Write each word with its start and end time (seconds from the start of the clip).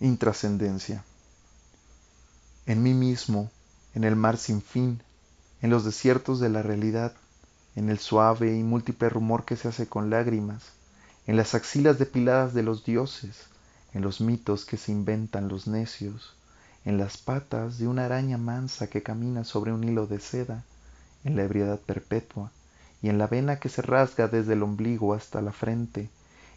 Intrascendencia. 0.00 1.02
En 2.66 2.84
mí 2.84 2.94
mismo, 2.94 3.50
en 3.96 4.04
el 4.04 4.14
mar 4.14 4.36
sin 4.36 4.62
fin, 4.62 5.02
en 5.60 5.70
los 5.70 5.84
desiertos 5.84 6.38
de 6.38 6.48
la 6.48 6.62
realidad, 6.62 7.14
en 7.74 7.88
el 7.88 7.98
suave 7.98 8.56
y 8.56 8.62
múltiple 8.62 9.08
rumor 9.08 9.44
que 9.44 9.56
se 9.56 9.66
hace 9.66 9.88
con 9.88 10.08
lágrimas, 10.08 10.62
en 11.26 11.36
las 11.36 11.56
axilas 11.56 11.98
depiladas 11.98 12.54
de 12.54 12.62
los 12.62 12.84
dioses, 12.84 13.46
en 13.92 14.02
los 14.02 14.20
mitos 14.20 14.64
que 14.64 14.76
se 14.76 14.92
inventan 14.92 15.48
los 15.48 15.66
necios, 15.66 16.36
en 16.84 16.96
las 16.96 17.16
patas 17.16 17.78
de 17.78 17.88
una 17.88 18.04
araña 18.04 18.38
mansa 18.38 18.86
que 18.86 19.02
camina 19.02 19.42
sobre 19.42 19.72
un 19.72 19.82
hilo 19.82 20.06
de 20.06 20.20
seda, 20.20 20.62
en 21.24 21.34
la 21.34 21.42
ebriedad 21.42 21.80
perpetua, 21.80 22.52
y 23.02 23.08
en 23.08 23.18
la 23.18 23.26
vena 23.26 23.58
que 23.58 23.68
se 23.68 23.82
rasga 23.82 24.28
desde 24.28 24.52
el 24.52 24.62
ombligo 24.62 25.12
hasta 25.12 25.42
la 25.42 25.50
frente, 25.50 26.08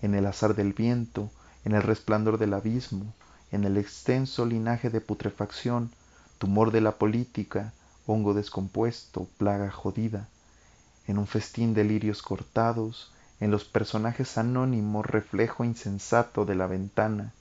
en 0.00 0.14
el 0.14 0.24
azar 0.24 0.54
del 0.54 0.72
viento, 0.72 1.30
en 1.66 1.74
el 1.74 1.82
resplandor 1.82 2.38
del 2.38 2.54
abismo, 2.54 3.12
en 3.52 3.64
el 3.64 3.76
extenso 3.76 4.44
linaje 4.44 4.90
de 4.90 5.00
putrefacción, 5.00 5.90
tumor 6.38 6.72
de 6.72 6.80
la 6.80 6.92
política, 6.92 7.72
hongo 8.06 8.34
descompuesto, 8.34 9.28
plaga 9.38 9.70
jodida, 9.70 10.28
en 11.06 11.18
un 11.18 11.26
festín 11.26 11.74
de 11.74 11.84
lirios 11.84 12.22
cortados, 12.22 13.12
en 13.40 13.50
los 13.50 13.64
personajes 13.64 14.38
anónimos 14.38 15.06
reflejo 15.06 15.64
insensato 15.64 16.44
de 16.44 16.54
la 16.54 16.66
ventana, 16.66 17.32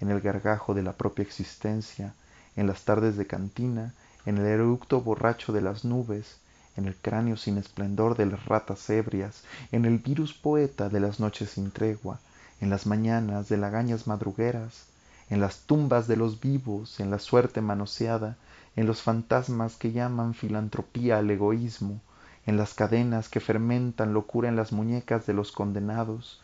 en 0.00 0.10
el 0.10 0.20
gargajo 0.20 0.74
de 0.74 0.82
la 0.82 0.92
propia 0.92 1.22
existencia, 1.22 2.14
en 2.56 2.66
las 2.66 2.84
tardes 2.84 3.16
de 3.16 3.26
cantina, 3.26 3.94
en 4.26 4.38
el 4.38 4.46
eructo 4.46 5.00
borracho 5.00 5.52
de 5.52 5.60
las 5.60 5.84
nubes, 5.84 6.36
en 6.76 6.86
el 6.86 6.96
cráneo 6.96 7.36
sin 7.36 7.58
esplendor 7.58 8.16
de 8.16 8.26
las 8.26 8.44
ratas 8.46 8.88
ebrias, 8.90 9.42
en 9.70 9.84
el 9.84 9.98
virus 9.98 10.34
poeta 10.34 10.88
de 10.88 11.00
las 11.00 11.20
noches 11.20 11.50
sin 11.50 11.70
tregua, 11.70 12.20
en 12.60 12.70
las 12.70 12.86
mañanas 12.86 13.48
de 13.48 13.56
lagañas 13.56 14.06
madrugueras, 14.06 14.86
en 15.30 15.40
las 15.40 15.60
tumbas 15.60 16.06
de 16.06 16.16
los 16.16 16.40
vivos, 16.40 17.00
en 17.00 17.10
la 17.10 17.18
suerte 17.18 17.60
manoseada, 17.60 18.36
en 18.76 18.86
los 18.86 19.02
fantasmas 19.02 19.76
que 19.76 19.92
llaman 19.92 20.34
filantropía 20.34 21.18
al 21.18 21.30
egoísmo, 21.30 22.00
en 22.46 22.56
las 22.56 22.74
cadenas 22.74 23.28
que 23.28 23.40
fermentan 23.40 24.12
locura 24.12 24.48
en 24.48 24.56
las 24.56 24.72
muñecas 24.72 25.26
de 25.26 25.32
los 25.32 25.52
condenados, 25.52 26.40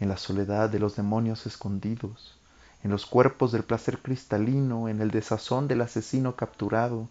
en 0.00 0.08
la 0.08 0.16
soledad 0.16 0.70
de 0.70 0.78
los 0.78 0.96
demonios 0.96 1.46
escondidos, 1.46 2.36
en 2.82 2.90
los 2.90 3.06
cuerpos 3.06 3.52
del 3.52 3.64
placer 3.64 3.98
cristalino, 3.98 4.88
en 4.88 5.00
el 5.00 5.10
desazón 5.10 5.68
del 5.68 5.82
asesino 5.82 6.34
capturado, 6.36 7.08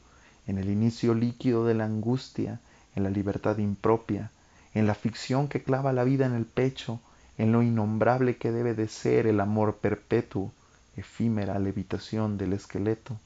en 0.47 0.57
el 0.57 0.69
inicio 0.69 1.13
líquido 1.13 1.65
de 1.65 1.75
la 1.75 1.85
angustia, 1.85 2.59
en 2.95 3.03
la 3.03 3.09
libertad 3.09 3.57
impropia, 3.59 4.31
en 4.73 4.87
la 4.87 4.95
ficción 4.95 5.47
que 5.47 5.63
clava 5.63 5.93
la 5.93 6.03
vida 6.03 6.25
en 6.25 6.33
el 6.33 6.45
pecho, 6.45 6.99
en 7.37 7.51
lo 7.51 7.61
innombrable 7.61 8.37
que 8.37 8.51
debe 8.51 8.73
de 8.73 8.87
ser 8.87 9.27
el 9.27 9.39
amor 9.39 9.77
perpetuo, 9.77 10.51
efímera 10.97 11.57
levitación 11.59 12.37
del 12.37 12.53
esqueleto, 12.53 13.17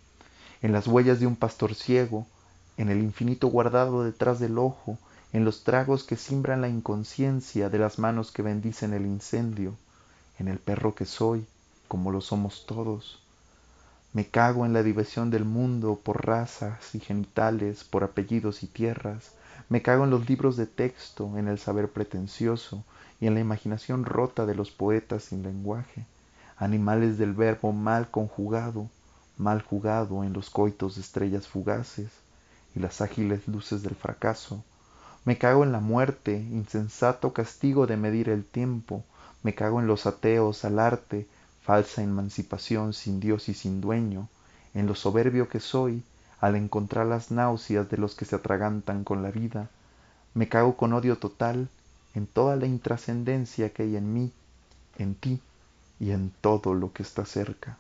en 0.62 0.72
las 0.72 0.88
huellas 0.88 1.20
de 1.20 1.28
un 1.28 1.36
pastor 1.36 1.76
ciego, 1.76 2.28
en 2.78 2.90
el 2.90 3.02
infinito 3.02 3.48
guardado 3.48 4.04
detrás 4.04 4.40
del 4.40 4.58
ojo, 4.58 4.98
en 5.34 5.46
los 5.46 5.64
tragos 5.64 6.04
que 6.04 6.16
simbran 6.16 6.62
la 6.62 6.70
inconsciencia 6.70 7.70
de 7.70 7.80
las 7.80 8.00
manos 8.00 8.32
que 8.32 8.42
bendicen 8.42 8.94
el 8.94 9.06
incendio, 9.06 9.76
en 10.40 10.48
el 10.48 10.60
perro 10.60 10.96
que 10.96 11.06
soy, 11.06 11.46
como 11.88 12.12
lo 12.12 12.22
somos 12.22 12.66
todos. 12.66 13.20
Me 14.14 14.26
cago 14.26 14.66
en 14.66 14.74
la 14.74 14.84
diversión 14.84 15.30
del 15.30 15.44
mundo 15.44 16.00
por 16.02 16.26
razas 16.26 16.96
y 16.96 17.00
genitales, 17.00 17.84
por 17.84 18.04
apellidos 18.04 18.64
y 18.64 18.68
tierras. 18.68 19.32
Me 19.68 19.82
cago 19.82 20.06
en 20.06 20.10
los 20.10 20.30
libros 20.30 20.56
de 20.56 20.68
texto, 20.68 21.38
en 21.38 21.48
el 21.48 21.60
saber 21.60 21.90
pretencioso 21.90 22.84
y 23.20 23.28
en 23.28 23.34
la 23.34 23.42
imaginación 23.42 24.06
rota 24.06 24.46
de 24.46 24.56
los 24.56 24.72
poetas 24.72 25.26
sin 25.26 25.44
lenguaje 25.44 26.06
animales 26.58 27.18
del 27.18 27.34
verbo 27.34 27.74
mal 27.74 28.10
conjugado, 28.10 28.90
mal 29.38 29.62
jugado 29.62 30.24
en 30.24 30.34
los 30.34 30.50
coitos 30.50 30.96
de 30.96 31.02
estrellas 31.02 31.48
fugaces 31.48 32.10
y 32.76 32.80
las 32.80 33.02
ágiles 33.02 33.48
luces 33.48 33.84
del 33.84 33.96
fracaso. 33.96 34.64
Me 35.26 35.38
cago 35.38 35.64
en 35.64 35.72
la 35.72 35.80
muerte, 35.80 36.34
insensato 36.38 37.34
castigo 37.34 37.88
de 37.88 37.98
medir 37.98 38.30
el 38.30 38.46
tiempo. 38.46 39.04
Me 39.44 39.54
cago 39.54 39.80
en 39.82 39.88
los 39.88 40.06
ateos 40.06 40.64
al 40.64 40.80
arte, 40.80 41.28
falsa 41.62 42.04
emancipación 42.04 42.94
sin 42.94 43.20
Dios 43.20 43.50
y 43.50 43.54
sin 43.54 43.82
dueño, 43.82 44.30
en 44.74 44.88
lo 44.88 44.96
soberbio 44.96 45.50
que 45.50 45.60
soy 45.60 46.04
al 46.40 46.56
encontrar 46.56 47.08
las 47.08 47.32
náuseas 47.32 47.90
de 47.90 47.98
los 47.98 48.16
que 48.16 48.26
se 48.26 48.36
atragantan 48.36 49.04
con 49.04 49.24
la 49.24 49.32
vida. 49.32 49.70
Me 50.34 50.48
cago 50.48 50.78
con 50.78 50.94
odio 50.94 51.18
total 51.18 51.70
en 52.14 52.28
toda 52.28 52.56
la 52.56 52.66
intrascendencia 52.66 53.74
que 53.74 53.84
hay 53.84 53.98
en 53.98 54.14
mí, 54.14 54.32
en 54.98 55.16
ti 55.16 55.42
y 56.00 56.12
en 56.12 56.32
todo 56.42 56.74
lo 56.74 56.94
que 56.94 57.04
está 57.04 57.26
cerca. 57.26 57.78